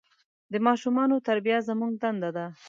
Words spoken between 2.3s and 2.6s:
ده.